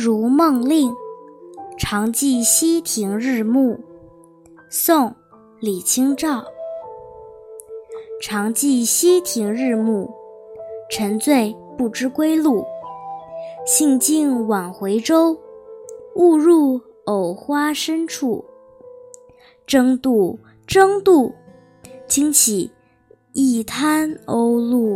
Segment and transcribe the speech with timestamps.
[0.00, 0.94] 如梦令。
[1.76, 3.80] 常记溪亭日暮。
[4.70, 5.12] 宋
[5.58, 6.44] 李清照。
[8.22, 10.08] 常记溪亭日暮。
[10.88, 12.64] 沉醉不知归路。
[13.66, 15.36] 兴尽晚回舟。
[16.14, 18.44] 误入藕花深处。
[19.66, 21.34] 争渡争渡
[22.06, 22.70] 惊起
[23.32, 24.87] 一滩鸥鹭